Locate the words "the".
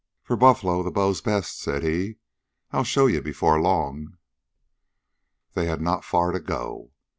0.81-0.89, 1.21-1.29